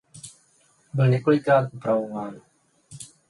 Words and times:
Byl 0.93 1.07
několikrát 1.09 1.73
upravován. 1.73 2.41